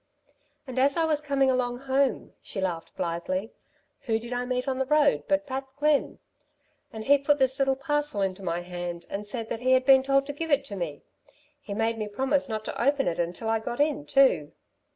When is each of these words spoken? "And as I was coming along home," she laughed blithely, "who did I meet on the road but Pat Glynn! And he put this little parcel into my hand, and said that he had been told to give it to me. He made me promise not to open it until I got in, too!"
"And 0.65 0.79
as 0.79 0.97
I 0.97 1.05
was 1.05 1.21
coming 1.21 1.51
along 1.51 1.81
home," 1.81 2.33
she 2.41 2.59
laughed 2.59 2.95
blithely, 2.97 3.51
"who 4.07 4.17
did 4.17 4.33
I 4.33 4.45
meet 4.45 4.67
on 4.67 4.79
the 4.79 4.85
road 4.87 5.25
but 5.27 5.45
Pat 5.45 5.67
Glynn! 5.77 6.17
And 6.91 7.05
he 7.05 7.19
put 7.19 7.37
this 7.37 7.59
little 7.59 7.75
parcel 7.75 8.23
into 8.23 8.41
my 8.41 8.61
hand, 8.61 9.05
and 9.11 9.27
said 9.27 9.47
that 9.49 9.59
he 9.59 9.73
had 9.73 9.85
been 9.85 10.01
told 10.01 10.25
to 10.25 10.33
give 10.33 10.49
it 10.49 10.65
to 10.65 10.75
me. 10.75 11.03
He 11.61 11.75
made 11.75 11.99
me 11.99 12.07
promise 12.07 12.49
not 12.49 12.65
to 12.65 12.81
open 12.83 13.07
it 13.07 13.19
until 13.19 13.47
I 13.47 13.59
got 13.59 13.79
in, 13.79 14.07
too!" 14.07 14.53